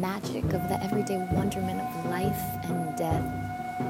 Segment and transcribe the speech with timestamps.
[0.00, 3.24] magic of the everyday wonderment of life and death,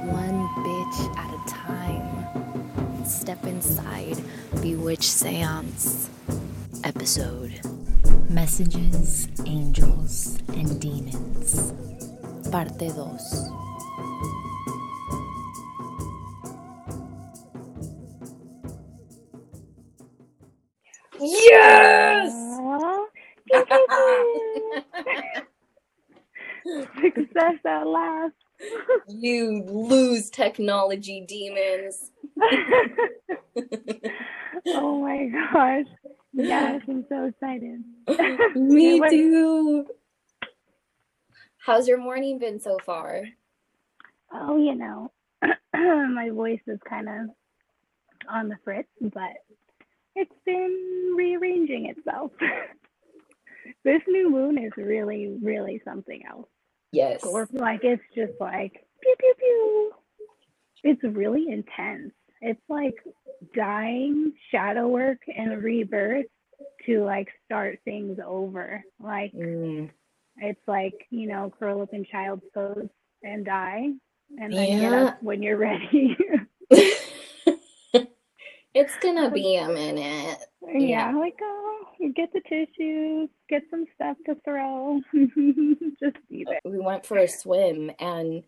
[0.07, 3.04] one bitch at a time.
[3.04, 4.17] Step inside
[4.60, 6.08] Bewitched Seance
[6.84, 7.60] episode
[8.29, 11.73] Messages, Angels, and Demons.
[12.50, 14.52] Parte 2.
[27.72, 28.34] Success at last.
[29.08, 32.10] you lose technology demons.
[34.68, 35.86] oh my gosh.
[36.32, 37.82] Yes, I'm so excited.
[38.54, 39.86] Me too.
[41.58, 43.22] How's your morning been so far?
[44.32, 45.12] Oh, you know,
[45.74, 47.28] my voice is kind of
[48.28, 49.32] on the fritz, but
[50.16, 52.32] it's been rearranging itself.
[53.84, 56.48] this new moon is really, really something else.
[56.93, 57.23] Yes.
[57.24, 59.93] Or like it's just like pew pew pew.
[60.85, 62.12] It's really intense.
[62.40, 62.96] It's like
[63.57, 66.27] dying, shadow work, and rebirth
[66.87, 68.85] to like start things over.
[69.01, 69.91] Like Mm,
[70.39, 72.89] it's like you know, curl up in child's pose
[73.23, 73.89] and die,
[74.39, 76.17] and then get up when you're ready.
[78.75, 80.39] It's gonna be a minute.
[80.75, 81.84] yeah, like oh,
[82.15, 85.01] get the tissues, get some stuff to throw,
[86.01, 86.61] just be there.
[86.64, 88.42] We went for a swim and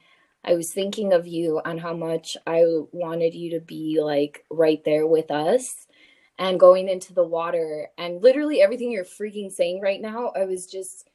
[0.44, 4.82] I was thinking of you and how much I wanted you to be like right
[4.84, 5.86] there with us
[6.38, 10.32] and going into the water and literally everything you're freaking saying right now.
[10.36, 11.08] I was just,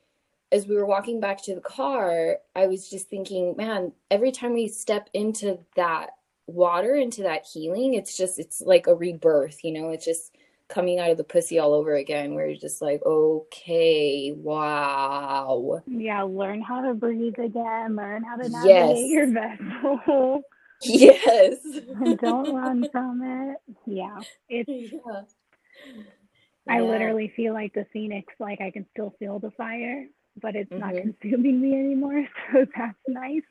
[0.52, 4.54] as we were walking back to the car, I was just thinking, man, every time
[4.54, 6.12] we step into that
[6.50, 10.36] water, into that healing, it's just, it's like a rebirth, you know, it's just
[10.70, 12.36] coming out of the pussy all over again.
[12.36, 15.82] where you're just like, okay, wow.
[15.88, 17.96] Yeah, learn how to breathe again.
[17.96, 18.54] Learn how to Yes.
[18.54, 20.42] navigate your vessel.
[20.82, 21.58] Yes.
[22.22, 23.58] don't run from it.
[23.86, 24.70] Yeah, it's.
[24.70, 25.22] Yeah.
[26.70, 26.82] I Yeah.
[26.90, 28.34] literally feel like the phoenix.
[28.40, 30.06] Like I can still feel the fire,
[30.42, 31.02] but it's not Mhm.
[31.22, 32.26] consuming me anymore.
[32.54, 33.44] So that's nice.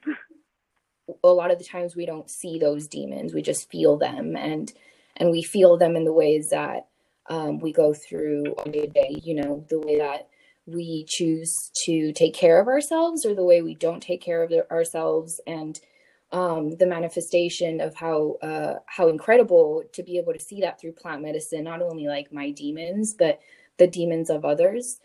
[1.23, 3.35] A lot of the times we don't see those demons.
[3.35, 4.73] We just feel them and
[5.17, 6.87] and we feel them in the ways that
[7.29, 10.29] um, we go through on day to day you know the way that
[10.67, 14.53] we choose to take care of ourselves or the way we don't take care of
[14.71, 15.81] ourselves and
[16.31, 20.93] um, the manifestation of how uh, how incredible to be able to see that through
[20.93, 23.41] plant medicine not only like my demons but
[23.79, 25.01] the demons of others.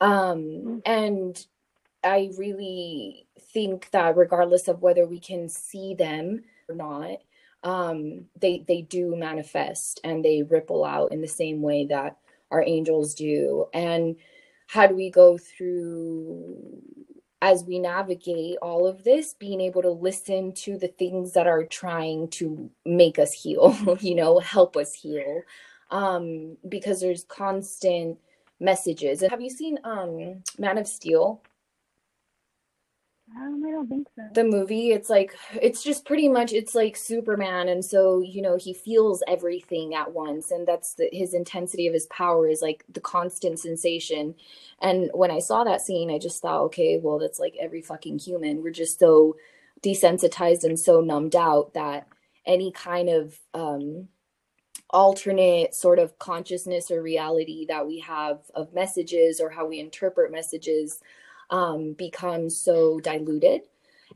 [0.00, 1.44] Um, and
[2.04, 7.18] I really think that regardless of whether we can see them or not,
[7.64, 12.16] um, they they do manifest and they ripple out in the same way that
[12.50, 13.66] our angels do.
[13.74, 14.16] And
[14.66, 16.56] how do we go through
[17.40, 21.64] as we navigate all of this, being able to listen to the things that are
[21.64, 25.42] trying to make us heal, you know, help us heal.
[25.90, 28.18] Um, because there's constant
[28.60, 29.22] messages.
[29.22, 31.40] And have you seen um Man of Steel?
[33.36, 34.22] Um, I don't think so.
[34.34, 38.56] the movie it's like it's just pretty much it's like superman and so you know
[38.56, 42.84] he feels everything at once and that's the, his intensity of his power is like
[42.88, 44.34] the constant sensation
[44.80, 48.18] and when i saw that scene i just thought okay well that's like every fucking
[48.18, 49.36] human we're just so
[49.82, 52.08] desensitized and so numbed out that
[52.46, 54.08] any kind of um
[54.90, 60.32] alternate sort of consciousness or reality that we have of messages or how we interpret
[60.32, 61.00] messages
[61.50, 63.62] um, become so diluted.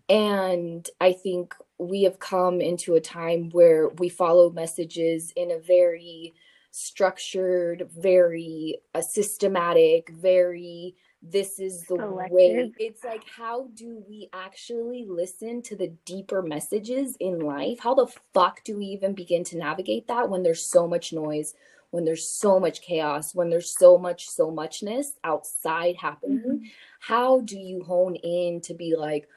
[0.08, 5.58] And I think we have come into a time where we follow messages in a
[5.58, 6.34] very
[6.70, 12.72] structured, very uh, systematic, very this is the way.
[12.78, 17.78] It's like, how do we actually listen to the deeper messages in life?
[17.78, 21.54] How the fuck do we even begin to navigate that when there's so much noise,
[21.90, 26.72] when there's so much chaos, when there's so much, so muchness outside happening?
[27.02, 29.28] How do you hone in to be like,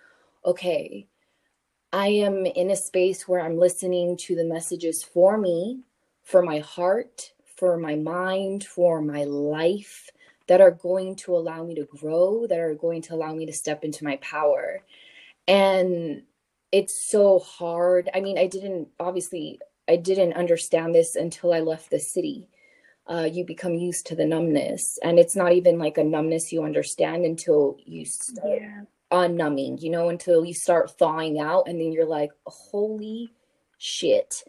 [0.46, 1.08] okay,
[1.92, 5.80] I am in a space where I'm listening to the messages for me,
[6.22, 10.12] for my heart, for my mind, for my life
[10.46, 13.54] that are going to allow me to grow, that are going to allow me to
[13.54, 14.84] step into my power.
[15.48, 16.22] And
[16.72, 18.12] it's so hard.
[18.14, 22.48] I mean, I didn't obviously I didn't understand this until I left the city
[23.08, 26.64] uh, you become used to the numbness and it's not even like a numbness you
[26.64, 28.82] understand until you start Yeah.
[29.12, 33.32] unnumbing you know until you start thawing out and then you're like holy
[33.78, 34.44] shit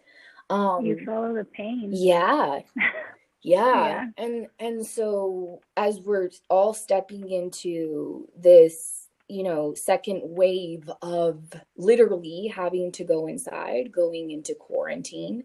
[0.50, 1.90] um You follow the pain.
[1.92, 2.60] yeah
[3.42, 3.88] yeah.
[3.88, 4.04] yeah.
[4.16, 11.42] And and so as we're all stepping into this, you know, second wave of
[11.76, 15.44] literally having to go inside, going into quarantine.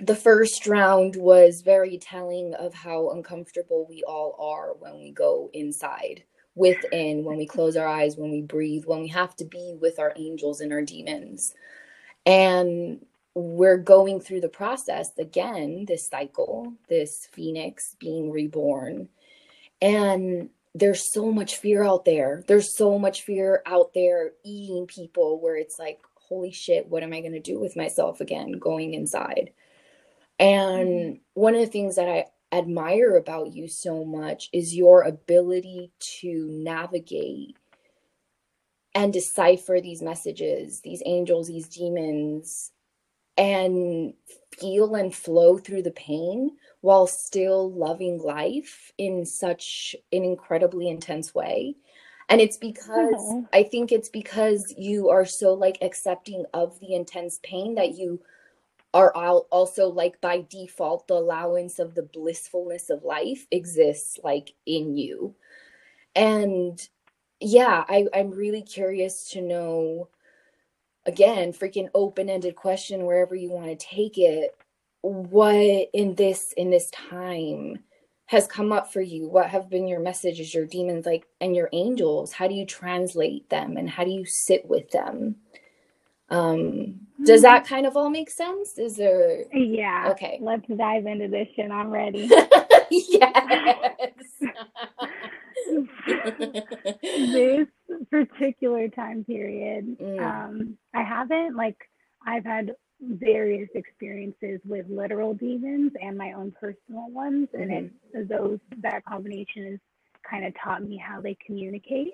[0.00, 5.50] The first round was very telling of how uncomfortable we all are when we go
[5.52, 6.24] inside
[6.56, 9.98] within, when we close our eyes, when we breathe, when we have to be with
[9.98, 11.54] our angels and our demons.
[12.26, 13.04] And
[13.34, 19.08] we're going through the process again, this cycle, this phoenix being reborn.
[19.82, 22.42] And there's so much fear out there.
[22.46, 27.12] There's so much fear out there eating people where it's like, holy shit, what am
[27.12, 29.50] I going to do with myself again going inside?
[30.38, 31.14] And mm-hmm.
[31.34, 32.26] one of the things that I
[32.56, 35.90] admire about you so much is your ability
[36.20, 37.56] to navigate
[38.94, 42.70] and decipher these messages, these angels, these demons,
[43.36, 44.14] and
[44.58, 51.34] feel and flow through the pain while still loving life in such an incredibly intense
[51.34, 51.74] way.
[52.28, 53.48] And it's because oh.
[53.52, 58.20] I think it's because you are so like accepting of the intense pain that you
[58.94, 64.96] are also like by default the allowance of the blissfulness of life exists like in
[64.96, 65.34] you.
[66.14, 66.80] And
[67.40, 70.08] yeah I, i'm really curious to know
[71.06, 74.56] again freaking open-ended question wherever you want to take it.
[75.02, 77.80] What in this in this time
[78.26, 79.28] has come up for you?
[79.28, 82.32] What have been your messages your demons like and your angels?
[82.32, 85.36] How do you translate them and how do you sit with them
[86.30, 88.78] um, does that kind of all make sense?
[88.78, 89.44] Is there?
[89.52, 90.08] Yeah.
[90.10, 90.38] Okay.
[90.40, 91.70] Let's dive into this shit.
[91.70, 92.28] I'm ready.
[92.90, 94.12] yes.
[97.02, 97.68] this
[98.10, 100.20] particular time period, mm.
[100.20, 101.76] um, I haven't like
[102.26, 107.70] I've had various experiences with literal demons and my own personal ones, mm-hmm.
[107.70, 109.80] and it, those that combination has
[110.28, 112.12] kind of taught me how they communicate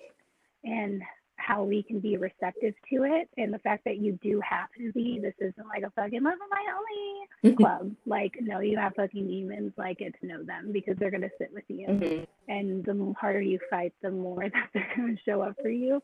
[0.65, 1.03] and
[1.41, 3.29] how we can be receptive to it.
[3.37, 6.35] And the fact that you do have to be this isn't like a fucking love
[6.35, 7.93] of my only club.
[8.07, 9.73] Like no you have fucking demons.
[9.77, 11.87] Like get to know them because they're going to sit with you.
[11.89, 12.25] Mm-hmm.
[12.49, 16.03] and the harder you fight the more that they're going to show up for you.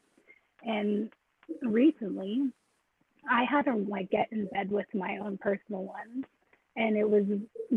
[0.62, 1.10] And
[1.62, 2.50] recently
[3.30, 6.24] i had to like get in bed with my own personal ones.
[6.78, 7.24] And it was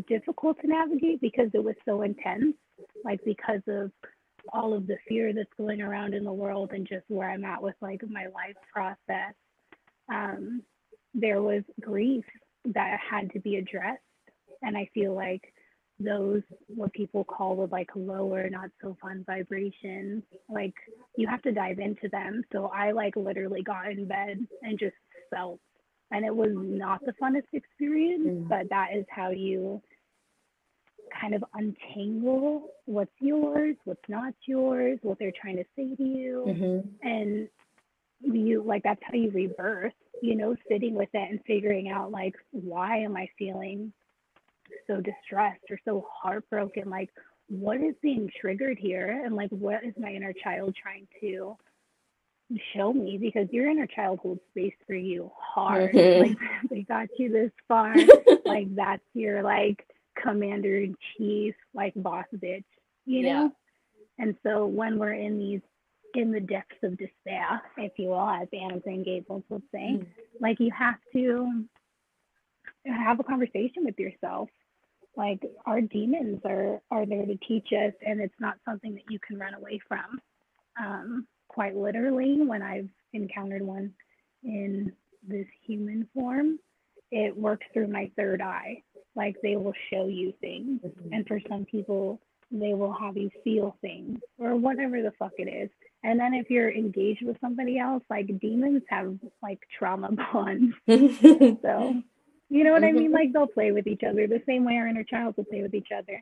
[0.07, 2.55] difficult to navigate because it was so intense
[3.03, 3.91] like because of
[4.53, 7.61] all of the fear that's going around in the world and just where I'm at
[7.61, 9.33] with like my life process,
[10.11, 10.63] um,
[11.13, 12.25] there was grief
[12.65, 14.01] that had to be addressed.
[14.61, 15.41] And I feel like
[15.99, 20.73] those what people call with like lower, not so fun vibrations, like
[21.17, 22.41] you have to dive into them.
[22.51, 24.95] So I like literally got in bed and just
[25.33, 25.59] felt.
[26.11, 28.47] And it was not the funnest experience, mm.
[28.47, 29.81] but that is how you
[31.19, 36.45] kind of untangle what's yours, what's not yours, what they're trying to say to you.
[36.47, 37.07] Mm-hmm.
[37.07, 37.47] And
[38.21, 42.35] you like that's how you rebirth, you know, sitting with it and figuring out like
[42.51, 43.93] why am I feeling
[44.87, 46.89] so distressed or so heartbroken?
[46.89, 47.09] Like
[47.47, 51.55] what is being triggered here and like what is my inner child trying to
[52.75, 55.93] show me because your inner child holds space for you hard.
[55.93, 56.19] Mm-hmm.
[56.29, 56.37] Like
[56.69, 57.95] they got you this far.
[58.45, 59.85] like that's your like
[60.21, 62.63] commander in chief, like boss bitch,
[63.05, 63.43] you know?
[63.43, 63.49] Yeah.
[64.19, 65.61] And so when we're in these
[66.15, 69.99] in the depths of despair, if you will, as Anne of Green Gables would say,
[69.99, 70.07] mm.
[70.39, 71.63] like you have to
[72.85, 74.49] have a conversation with yourself.
[75.15, 79.19] Like our demons are are there to teach us, and it's not something that you
[79.19, 80.19] can run away from.
[80.79, 83.93] Um, quite literally, when I've encountered one
[84.43, 84.93] in
[85.27, 86.59] this human form,
[87.11, 88.83] it works through my third eye
[89.19, 90.79] like they will show you things.
[90.85, 91.13] Mm-hmm.
[91.13, 92.19] and for some people
[92.51, 95.69] they will have you feel things or whatever the fuck it is.
[96.03, 99.09] And then if you're engaged with somebody else like demons have
[99.43, 100.73] like trauma bonds.
[101.61, 102.01] So
[102.51, 103.03] you know what i mean?
[103.03, 103.13] Mm-hmm.
[103.13, 105.75] like they'll play with each other the same way our inner child will play with
[105.79, 106.17] each other.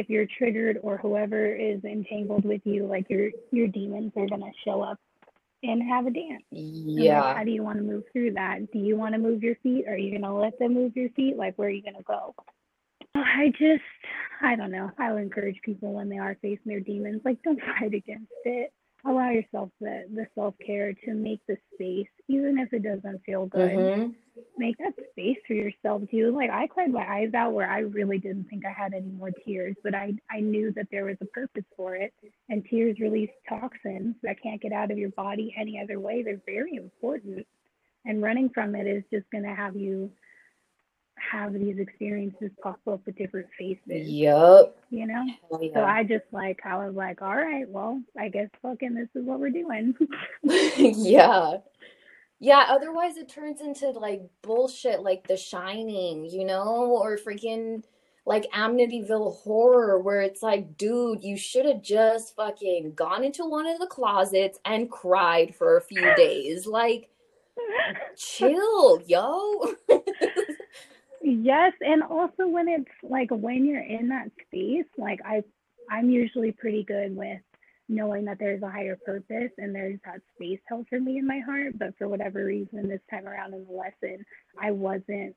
[0.00, 4.46] If you're triggered or whoever is entangled with you like your your demons are going
[4.48, 4.98] to show up
[5.62, 6.44] and have a dance.
[6.50, 7.20] Yeah.
[7.22, 8.70] Like, how do you want to move through that?
[8.72, 9.84] Do you want to move your feet?
[9.86, 11.36] Or are you going to let them move your feet?
[11.36, 12.34] Like, where are you going to go?
[13.14, 13.82] I just,
[14.42, 14.90] I don't know.
[14.98, 18.72] I would encourage people when they are facing their demons, like, don't fight against it
[19.06, 23.70] allow yourself the, the self-care to make the space even if it doesn't feel good.
[23.70, 24.10] Mm-hmm.
[24.58, 26.34] make that space for yourself too.
[26.34, 29.30] Like i cried my eyes out where i really didn't think i had any more
[29.44, 32.12] tears but i i knew that there was a purpose for it
[32.48, 36.22] and tears release toxins that can't get out of your body any other way.
[36.22, 37.46] They're very important
[38.04, 40.10] and running from it is just going to have you
[41.32, 44.08] have these experiences pop up with different faces.
[44.08, 44.76] Yep.
[44.90, 45.24] You know?
[45.60, 45.74] Yeah.
[45.74, 49.26] So I just like I was like, all right, well, I guess fucking this is
[49.26, 49.94] what we're doing.
[50.42, 51.58] yeah.
[52.40, 57.82] Yeah, otherwise it turns into like bullshit like The Shining, you know, or freaking
[58.24, 63.66] like Amityville horror where it's like, dude, you should have just fucking gone into one
[63.66, 66.66] of the closets and cried for a few days.
[66.66, 67.08] Like
[68.16, 69.74] chill, yo.
[71.22, 75.42] yes, and also when it's like when you're in that space, like I
[75.90, 77.40] I'm usually pretty good with
[77.88, 81.40] knowing that there's a higher purpose and there's that space held for me in my
[81.40, 81.78] heart.
[81.78, 84.24] But for whatever reason, this time around in the lesson,
[84.60, 85.34] I wasn't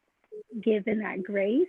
[0.61, 1.67] given that grace.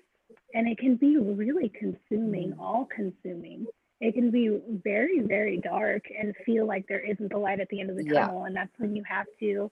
[0.54, 2.59] And it can be really consuming, mm.
[2.59, 3.66] all consuming.
[4.00, 7.81] It can be very, very dark and feel like there isn't a light at the
[7.81, 8.26] end of the Yeah.
[8.26, 8.45] tunnel.
[8.45, 9.71] And that's when you have to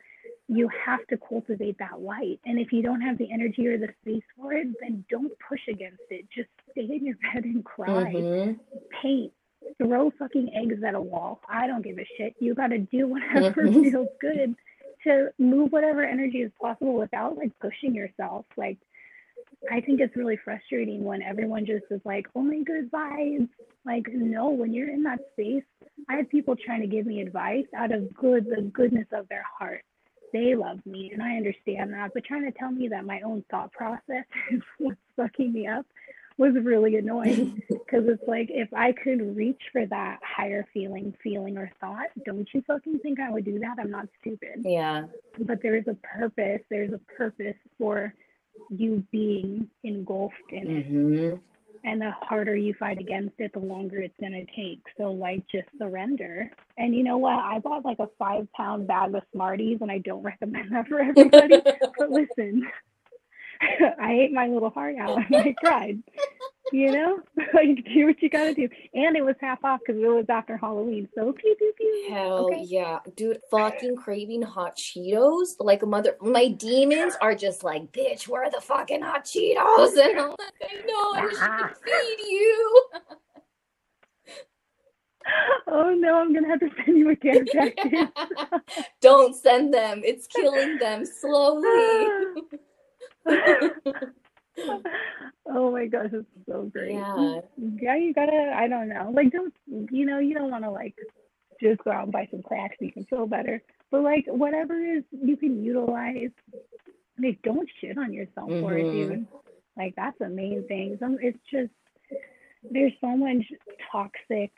[0.53, 2.41] you have to cultivate that light.
[2.45, 5.61] And if you don't have the energy or the space for it, then don't push
[5.69, 6.27] against it.
[6.35, 8.59] Just stay in your bed and cry Mhm.
[9.01, 9.33] paint,
[9.79, 11.41] throw fucking eggs at a wall.
[11.49, 12.35] I don't give a shit.
[12.41, 13.93] You got to do whatever Mhm.
[13.93, 14.57] feels good
[15.05, 18.45] to move whatever energy is possible without like pushing yourself.
[18.57, 18.79] Like,
[19.71, 23.49] I think it's really frustrating when everyone just is like, only good vibes.
[23.85, 25.65] Like, no, when you're in that space,
[26.09, 29.45] I had people trying to give me advice out of good, the goodness of their
[29.59, 29.83] heart.
[30.33, 32.13] They love me, and I understand that.
[32.15, 35.87] But trying to tell me that my own thought process is what's fucking me up
[36.39, 41.59] was really annoying because it's like if I could reach for that higher feeling, feeling
[41.59, 43.77] or thought, don't you fucking think I would do that?
[43.79, 44.63] I'm not stupid.
[44.65, 45.05] Yeah.
[45.39, 46.63] But there is a purpose.
[46.71, 48.15] There's a purpose for
[48.71, 50.93] you being engulfed in it.
[50.93, 51.37] Mm-hmm.
[51.85, 54.83] And the harder you fight against it, the longer it's gonna take.
[54.99, 56.51] So like just surrender.
[56.79, 57.39] And you know what?
[57.39, 61.01] I bought like a five pound bag of Smarties and I don't recommend that for
[61.01, 61.61] everybody.
[61.99, 62.69] but listen,
[64.01, 66.03] I ate my little heart out and I cried.
[66.73, 67.19] You know,
[67.55, 68.69] like do what you gotta do.
[68.95, 71.09] And it was half off because it was after Halloween.
[71.15, 72.07] So pew pew pew.
[72.11, 72.63] Hell Okay.
[72.67, 73.01] yeah.
[73.17, 75.57] Dude, fucking craving hot Cheetos.
[75.59, 79.97] Like a mother my demons are just like, bitch, where are the fucking hot Cheetos?
[80.01, 81.23] And I'm like, I know, I
[81.69, 82.83] could feed you.
[85.69, 88.09] Oh no, I'm gonna have to send you a care package.
[89.01, 90.03] Don't send them.
[90.05, 92.07] It's killing them slowly.
[95.81, 96.95] My gosh, it's so great.
[96.95, 97.41] Yeah.
[97.83, 99.11] Yeah, you gotta, I don't know.
[99.15, 99.53] Like, don't,
[99.91, 100.95] you know, you don't wanna like
[101.63, 103.63] just go out and buy some crack so you can feel better.
[103.91, 106.31] But like, whatever is you can utilize,
[107.19, 108.93] like, don't shit on yourself for it, Mhm.
[108.93, 109.27] dude.
[109.77, 110.97] Like, that's the main thing.
[111.01, 111.73] Some, it's just,
[112.71, 113.45] there's so much
[113.91, 114.53] toxic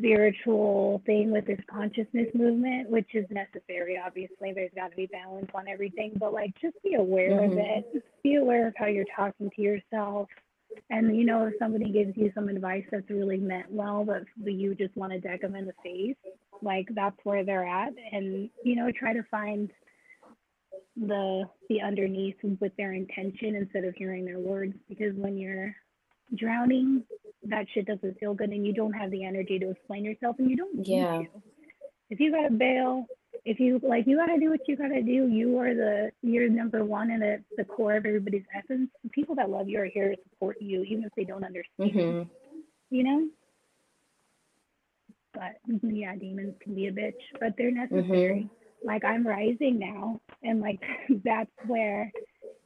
[0.00, 4.00] spiritual thing with this consciousness movement, which is necessary.
[4.04, 7.78] Obviously, there's got to be balance on everything, but like just be aware of Mhm.
[7.78, 8.04] it.
[8.22, 10.28] Be aware of how you're talking to yourself.
[10.88, 14.74] And you know, if somebody gives you some advice that's really meant well, but you
[14.74, 16.16] just want to deck them in the face,
[16.62, 17.92] like that's where they're at.
[18.12, 19.70] And you know, try to find
[20.96, 24.74] the the underneath with their intention instead of hearing their words.
[24.88, 25.74] Because when you're
[26.34, 27.04] drowning,
[27.44, 30.50] that shit doesn't feel good, and you don't have the energy to explain yourself, and
[30.50, 31.18] you don't need Yeah.
[31.18, 31.42] to.
[32.10, 33.06] If you gotta bail,
[33.44, 35.28] if you like, you gotta do what you gotta do.
[35.28, 38.90] You are the you're number one, and it's the core of everybody's essence.
[39.04, 41.92] The people that love you are here to support you, even if they don't understand.
[41.92, 42.22] hmm
[42.90, 43.28] You know.
[45.32, 48.48] But yeah, demons can be a bitch, but they're necessary.
[48.84, 50.80] Like I'm rising now, and like
[51.24, 52.10] that's where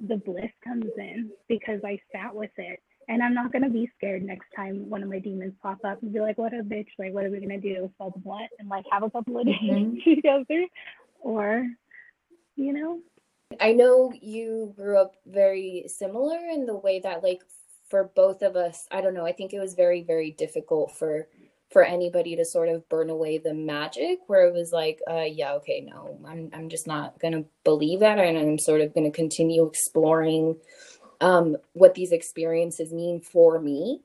[0.08, 2.80] the bliss comes in because I sat with it.
[3.08, 6.12] And I'm not gonna be scared next time one of my demons pop up and
[6.12, 6.88] be like, "What a bitch!
[6.98, 7.90] Like, what are we gonna do?
[7.98, 10.04] Sell the blunt and like have a couple of days Mhm.
[10.04, 10.66] together?"
[11.20, 11.66] Or,
[12.56, 13.00] you know,
[13.60, 17.42] I know you grew up very similar in the way that like
[17.88, 21.28] for both of us, I don't know, I think it was very, very difficult for
[21.70, 25.54] for anybody to sort of burn away the magic where it was like, uh yeah,
[25.54, 29.66] okay, no, I'm I'm just not gonna believe that and I'm sort of gonna continue
[29.66, 30.56] exploring
[31.20, 34.02] um what these experiences mean for me.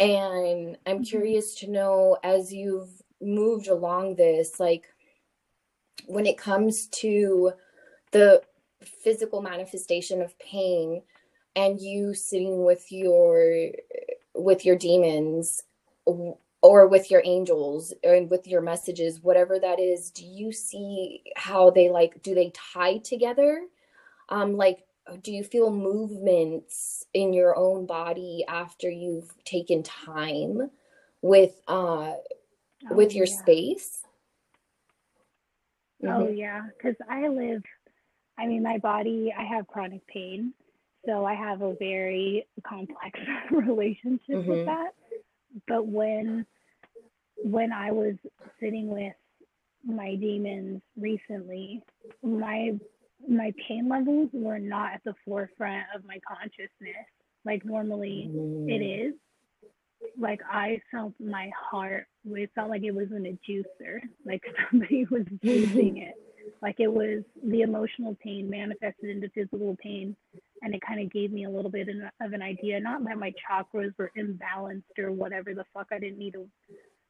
[0.00, 1.04] And I'm Mhm.
[1.04, 4.86] curious to know as you've moved along this, like
[6.06, 7.52] when it comes to
[8.12, 8.42] the
[8.82, 11.02] physical manifestation of pain
[11.56, 13.70] and you sitting with your
[14.34, 15.62] with your demons
[16.62, 21.70] or with your angels and with your messages whatever that is do you see how
[21.70, 23.66] they like do they tie together
[24.28, 24.84] um like
[25.22, 30.70] do you feel movements in your own body after you've taken time
[31.20, 32.14] with uh
[32.90, 33.36] with Oh, your yeah.
[33.36, 34.02] space
[36.04, 36.36] Oh Mhm.
[36.36, 37.62] yeah, because I live.
[38.38, 39.32] I mean, my body.
[39.36, 40.52] I have chronic pain,
[41.06, 43.18] so I have a very complex
[43.50, 44.50] relationship mm-hmm.
[44.50, 44.94] with that.
[45.68, 46.46] But when
[47.36, 48.16] when I was
[48.60, 49.14] sitting with
[49.84, 51.82] my demons recently,
[52.22, 52.78] my
[53.28, 57.06] my pain levels were not at the forefront of my consciousness
[57.44, 58.70] like normally mm.
[58.70, 59.14] it is.
[60.18, 65.06] Like I felt my heart, it felt like it was in a juicer, like somebody
[65.10, 66.14] was juicing it.
[66.60, 70.16] Like it was the emotional pain manifested into physical pain.
[70.64, 71.88] And it kind of gave me a little bit
[72.20, 75.88] of an idea, not that my chakras were imbalanced or whatever the fuck.
[75.90, 76.48] I didn't need to,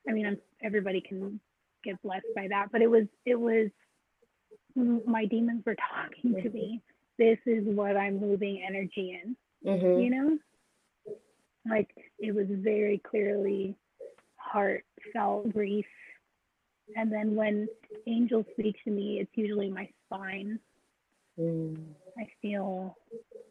[0.08, 1.38] I mean, I'm, everybody can
[1.84, 3.68] get blessed by that, but it was, it was,
[4.74, 6.80] my demons were talking to me.
[7.18, 9.36] This is what I'm moving energy in
[9.66, 10.00] mm-hmm.
[10.00, 10.38] you know?
[11.68, 13.76] Like it was very clearly
[14.36, 15.86] heartfelt grief.
[16.96, 17.68] And then when
[18.06, 20.58] angels speak to me, it's usually my spine.
[21.40, 21.78] Mm.
[22.18, 22.96] I feel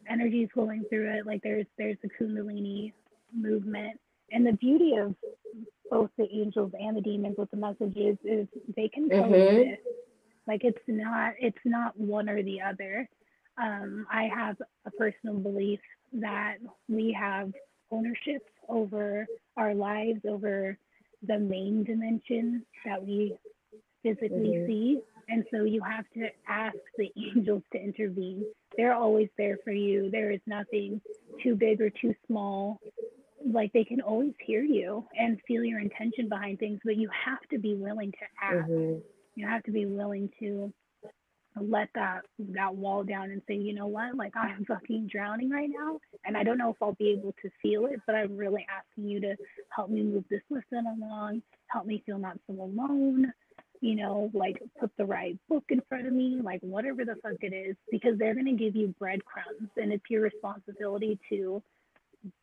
[0.08, 1.26] energy flowing through it.
[1.26, 2.92] Like there's there's a kundalini
[3.34, 3.98] movement.
[4.30, 5.14] And the beauty of
[5.90, 9.32] both the angels and the demons with the messages is they can mm-hmm.
[9.32, 9.66] coexist.
[9.66, 9.88] Mm-hmm.
[10.46, 13.08] Like it's not it's not one or the other.
[13.60, 14.56] Um, I have
[14.86, 15.80] a personal belief
[16.14, 16.56] that
[16.88, 17.52] we have
[17.90, 20.78] ownership over our lives, over
[21.26, 23.36] the main dimension that we
[24.02, 24.66] physically mm-hmm.
[24.66, 25.00] see.
[25.28, 28.44] And so you have to ask the angels to intervene.
[28.76, 30.10] They're always there for you.
[30.10, 31.00] There is nothing
[31.42, 32.80] too big or too small.
[33.44, 37.40] Like they can always hear you and feel your intention behind things, but you have
[37.50, 38.68] to be willing to ask.
[38.68, 39.00] Mm-hmm.
[39.34, 40.72] You have to be willing to
[41.60, 45.68] let that that wall down and say, you know what, like I'm fucking drowning right
[45.70, 48.66] now, and I don't know if I'll be able to feel it, but I'm really
[48.70, 49.36] asking you to
[49.74, 53.32] help me move this lesson along, help me feel not so alone,
[53.80, 57.36] you know, like put the right book in front of me, like whatever the fuck
[57.40, 61.62] it is, because they're gonna give you breadcrumbs, and it's your responsibility to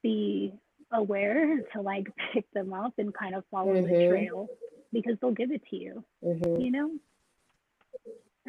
[0.03, 0.53] be
[0.91, 3.91] aware to like pick them up and kind of follow mm-hmm.
[3.91, 4.47] the trail
[4.91, 6.61] because they'll give it to you, mm-hmm.
[6.61, 6.91] you know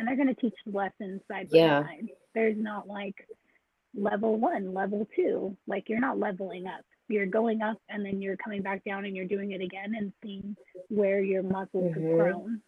[0.00, 1.82] and they're going to teach the lessons side by yeah.
[1.82, 2.08] side.
[2.34, 3.28] There's not like
[3.94, 5.56] level one, level two.
[5.66, 6.84] Like you're not leveling up.
[7.08, 10.12] You're going up and then you're coming back down and you're doing it again and
[10.22, 10.56] seeing
[10.88, 12.06] where your muscles mm-hmm.
[12.06, 12.62] have grown.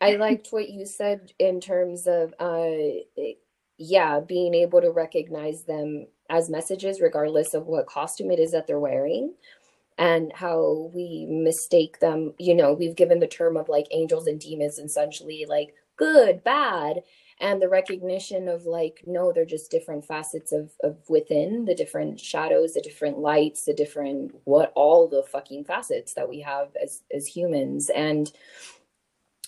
[0.00, 2.70] I liked what you said in terms of, uh,
[3.76, 8.66] yeah, being able to recognize them as messages, regardless of what costume it is that
[8.66, 9.34] they're wearing,
[10.00, 12.32] and how we mistake them.
[12.38, 17.02] You know, we've given the term of like angels and demons essentially like good, bad,
[17.38, 22.18] and the recognition of like, no, they're just different facets of of within the different
[22.18, 27.02] shadows, the different lights, the different what all the fucking facets that we have as
[27.14, 27.90] as humans.
[27.90, 28.32] And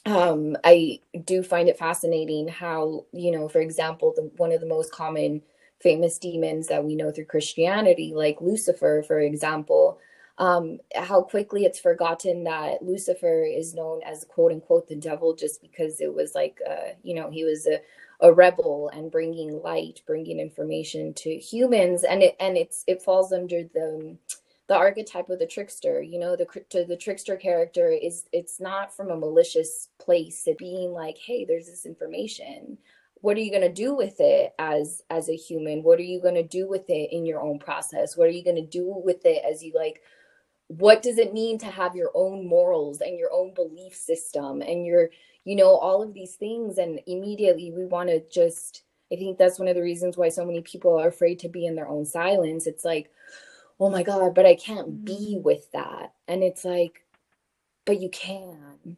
[0.04, 4.66] um I do find it fascinating how, you know, for example, the one of the
[4.66, 5.40] most common
[5.80, 9.98] famous demons that we know through Christianity, like Lucifer, for example,
[10.38, 15.60] um, how quickly it's forgotten that Lucifer is known as quote unquote the devil just
[15.60, 17.80] because it was like, uh, you know, he was a,
[18.20, 23.32] a rebel and bringing light, bringing information to humans, and it and it's it falls
[23.32, 24.16] under the
[24.68, 26.00] the archetype of the trickster.
[26.00, 30.46] You know, the to the trickster character is it's not from a malicious place.
[30.46, 32.78] It being like, hey, there's this information
[33.22, 36.20] what are you going to do with it as as a human what are you
[36.20, 38.84] going to do with it in your own process what are you going to do
[39.04, 40.02] with it as you like
[40.78, 44.86] what does it mean to have your own morals and your own belief system and
[44.86, 45.10] your
[45.44, 46.78] you know all of these things?
[46.78, 50.44] And immediately we want to just i think that's one of the reasons why so
[50.44, 52.66] many people are afraid to be in their own silence.
[52.66, 53.10] It's like
[53.80, 55.42] oh my god but i can't be mm-hmm.
[55.42, 56.12] with that.
[56.28, 57.04] And it's like
[57.84, 58.96] but you can.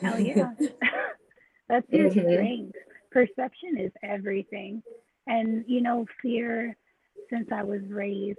[0.00, 0.52] Hell yeah.
[1.68, 2.32] That's your mm-hmm.
[2.32, 2.76] strength.
[3.10, 4.82] Perception is everything.
[5.26, 6.76] And you know fear
[7.30, 8.38] since i was raised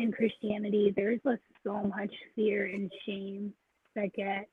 [0.00, 3.52] in christianity there's a so much fear and shame
[3.94, 4.48] that get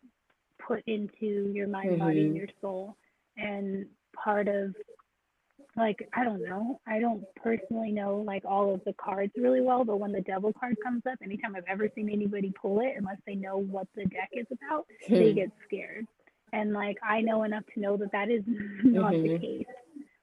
[0.65, 1.99] put into your mind, mm-hmm.
[1.99, 2.95] body, and your soul.
[3.37, 4.73] And part of
[5.75, 9.83] like I don't know, I don't personally know like all of the cards really well,
[9.83, 13.17] but when the devil card comes up, anytime I've ever seen anybody pull it, unless
[13.25, 16.07] they know what the deck is about, hmm they get scared.
[16.53, 18.43] And like I know enough to know that that is
[18.83, 19.33] not mm-hmm.
[19.33, 19.65] the case.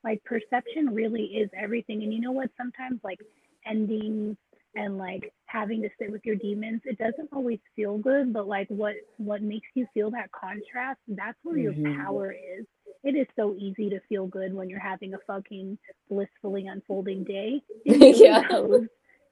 [0.03, 2.03] Like perception really is everything.
[2.03, 2.51] And you know what?
[2.59, 3.21] Sometimes like
[3.67, 4.37] endings
[4.77, 8.67] and like having to sit with your demons it doesn't always feel good but like
[8.69, 11.87] what what makes you feel that contrast that's where mm-hmm.
[11.87, 12.67] your power is.
[13.03, 15.77] It is so easy to feel good when you're having a fucking
[16.09, 17.61] blissfully unfolding day.
[17.85, 18.49] Yeah.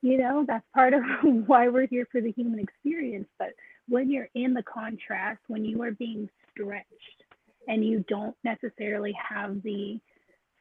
[0.03, 1.03] you know that's part of
[1.47, 3.51] why we're here for the human experience but
[3.89, 7.23] when you're in the contrast when you are being stretched
[7.69, 10.01] and you don't necessarily have the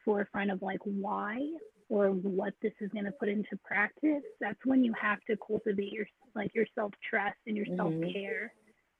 [0.05, 1.39] forefront of like why
[1.91, 5.91] or what this is going to put into practice, that's when you have to cultivate
[5.91, 8.53] your like your self trust and your self care.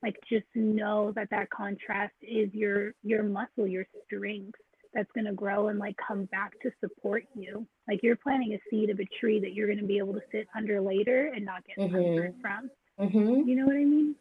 [0.04, 4.60] Like just know that that contrast is your your muscle, your strength
[4.94, 7.66] that's going to grow and like come back to support you.
[7.88, 10.22] Like you're planting a seed of a tree that you're going to be able to
[10.30, 12.42] sit under later and not get mm-hmm.
[12.42, 12.70] from.
[13.00, 13.48] Mm-hmm.
[13.48, 14.16] You know what I mean?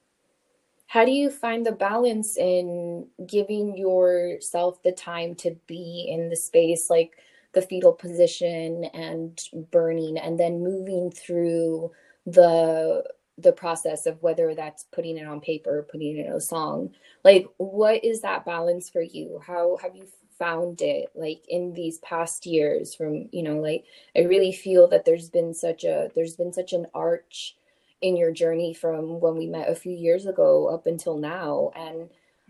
[0.87, 6.37] How do you find the balance in giving yourself the time to be in the
[6.37, 7.17] space, like
[7.53, 11.91] the fetal position and burning, and then moving through
[12.27, 13.05] the
[13.39, 16.91] the process of whether that's putting it on paper, putting it in a song?
[17.25, 19.41] Like, what is that balance for you?
[19.47, 20.07] How have you
[20.41, 23.85] found it like in these past years from you know like
[24.17, 27.57] i really feel that there's been such a there's been such an arch
[28.01, 32.09] in your journey from when we met a few years ago up until now and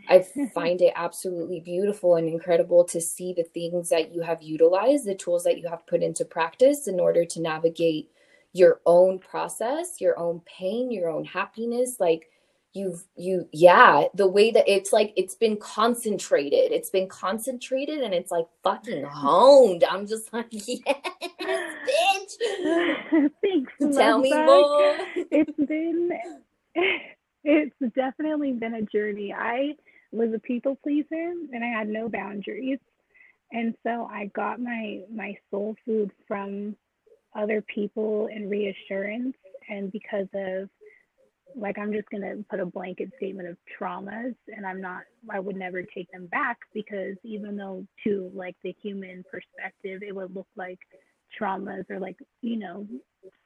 [0.08, 5.04] i find it absolutely beautiful and incredible to see the things that you have utilized
[5.06, 8.10] the tools that you have put into practice in order to navigate
[8.52, 11.96] your own process your own pain your own happiness.
[12.00, 12.28] Like
[12.72, 16.72] you've you yeah the way that it's like it's been concentrated.
[16.72, 19.84] It's been concentrated and it's like fucking honed.
[19.88, 20.82] I'm just like yes
[21.88, 23.30] bitch.
[23.42, 24.96] Thanks tell me more.
[25.30, 26.10] It's been
[27.44, 29.32] it's definitely been a journey.
[29.32, 29.74] I
[30.12, 32.78] was a people pleaser and i had no boundaries.
[33.52, 36.76] And so i got my my soul food from
[37.34, 39.36] other people and reassurance.
[39.68, 40.68] And because of
[41.56, 45.40] like I'm just going to put a blanket statement of traumas and I'm not I
[45.40, 50.34] would never take them back because even though to like the human perspective it would
[50.34, 50.78] look like
[51.40, 52.86] traumas or like you know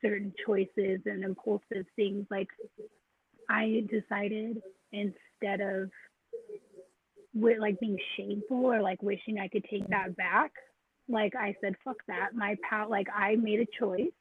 [0.02, 2.48] certain choices and impulsive things like
[3.48, 4.60] I decided
[4.92, 5.90] instead of
[7.34, 10.52] with like being shameful or like wishing I could take that back
[11.08, 14.12] like I said fuck that my pal like I made a choice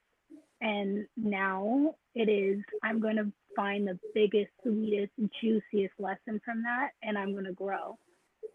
[0.60, 6.90] and now it is I'm going to find the biggest, sweetest, juiciest lesson from that,
[7.02, 7.98] and I'm going to grow.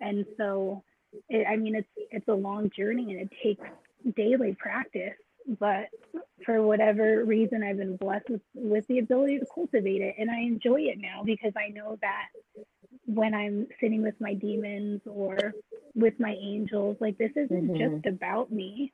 [0.02, 0.84] And so,
[1.30, 3.68] it, I mean, it's it's a long journey, and it takes
[4.16, 5.14] daily practice.
[5.60, 5.88] But
[6.46, 10.40] for whatever reason, I've been blessed with with the ability to cultivate it, and I
[10.40, 12.28] enjoy it now because I know that
[13.14, 15.54] when I'm sitting with my demons or
[15.96, 17.96] with my angels, like this isn't mm-hmm.
[17.96, 18.94] just about me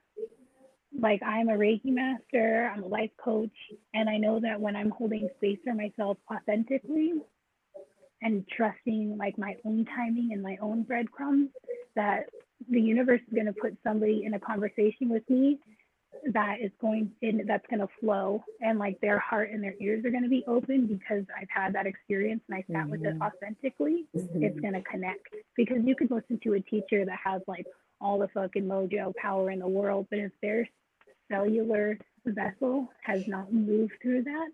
[0.98, 3.50] like I'm a Reiki master, I'm a life coach,
[3.94, 7.12] and I know that when I'm holding space for myself authentically
[8.22, 11.50] and trusting like my own timing and my own breadcrumbs,
[11.96, 12.26] that
[12.70, 15.58] the universe is going to put somebody in a conversation with me
[16.32, 20.04] that is going in that's going to flow and like their heart and their ears
[20.04, 22.90] are going to be open because I've had that experience and I sat mm-hmm.
[22.90, 23.22] with it mm-hmm.
[23.22, 24.42] authentically, mm-hmm.
[24.42, 27.66] it's going to connect because you could listen to a teacher that has like
[28.00, 30.68] all the fucking mojo power in the world, but if their
[31.30, 34.48] cellular vessel has not moved through that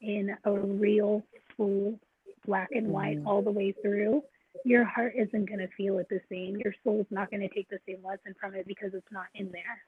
[0.00, 1.22] in a real
[1.56, 1.98] full
[2.46, 3.26] black and white mm.
[3.26, 4.22] all the way through,
[4.64, 6.56] your heart isn't going to feel it the same.
[6.56, 9.50] Your soul's not going to take the same lesson from it because it's not in
[9.50, 9.82] there.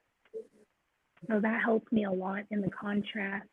[1.29, 3.49] So that helps me a lot in the contrast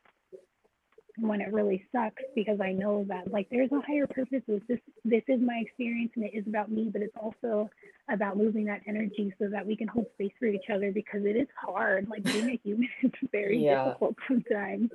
[1.19, 4.41] when it really sucks because I know that like there's a higher purpose.
[4.47, 7.69] This this is my experience and it is about me, but it's also
[8.09, 11.35] about moving that energy so that we can hold space for each other because it
[11.35, 12.07] is hard.
[12.09, 13.85] Like being a human is very yeah.
[13.85, 14.89] difficult sometimes,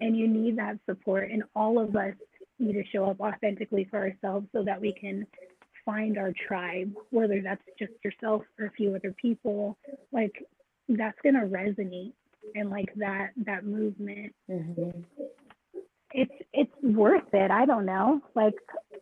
[0.00, 1.30] and you need that support.
[1.30, 2.14] And all of us
[2.58, 5.26] need to show up authentically for ourselves so that we can
[5.84, 9.78] find our tribe, whether that's just yourself or a few other people.
[10.12, 10.46] Like
[10.88, 12.12] that's gonna resonate
[12.54, 14.34] and like that that movement.
[14.50, 15.00] Mm-hmm
[16.14, 17.50] it's it's worth it.
[17.50, 18.20] I don't know.
[18.34, 18.54] Like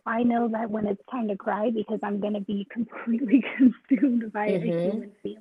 [0.05, 4.49] I know that when it's time to cry because I'm gonna be completely consumed by
[4.49, 4.69] mm-hmm.
[4.69, 5.39] a human feeling.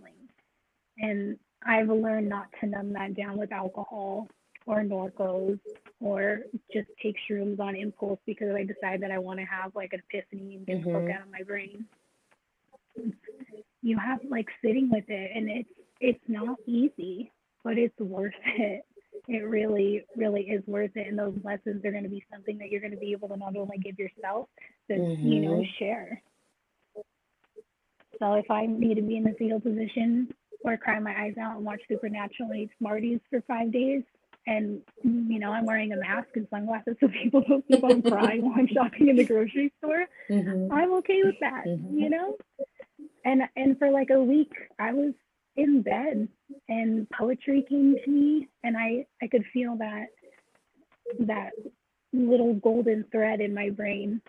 [0.99, 4.29] And I've learned not to numb that down with alcohol
[4.67, 5.59] or Norcos
[6.01, 6.41] or
[6.73, 10.03] just take shrooms on impulse because I decide that I want to have like an
[10.11, 10.89] epiphany and get mm-hmm.
[10.89, 11.13] the fuck mm-hmm.
[11.13, 11.87] out of my brain.
[13.83, 15.69] You have like sitting with it and it's
[16.01, 17.31] it's not easy,
[17.64, 18.85] but it's worth it
[19.29, 21.07] it really, really is worth it.
[21.07, 23.37] And those lessons are going to be something that you're going to be able to
[23.37, 24.49] not only give yourself,
[24.88, 25.27] but mm-hmm.
[25.27, 25.70] you know, mm-hmm.
[25.79, 26.23] share.
[28.18, 30.29] So if I need to be in the fetal position
[30.62, 34.03] or cry my eyes out and watch Supernatural and eat Smarties for five days,
[34.46, 38.42] and you know I'm wearing a mask and sunglasses so people don't think I'm crying
[38.42, 40.73] while I'm shopping in the grocery store, mm-hmm.
[40.73, 41.64] I'm okay with that.
[41.66, 41.99] Mm-hmm.
[41.99, 42.37] You know,
[43.25, 45.12] and and for like a week I was
[45.57, 46.29] in bed
[46.69, 50.07] and poetry came to me and I, I could feel that
[51.21, 51.53] that
[52.13, 54.21] little golden thread in my brain